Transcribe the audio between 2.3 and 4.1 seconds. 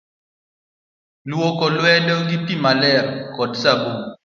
pii maler koda sabun.